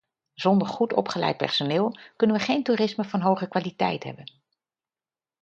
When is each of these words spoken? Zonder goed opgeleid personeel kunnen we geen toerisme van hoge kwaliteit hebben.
Zonder 0.33 0.67
goed 0.67 0.93
opgeleid 0.93 1.37
personeel 1.37 1.99
kunnen 2.15 2.35
we 2.35 2.41
geen 2.41 2.63
toerisme 2.63 3.03
van 3.03 3.21
hoge 3.21 3.47
kwaliteit 3.47 4.03
hebben. 4.03 4.31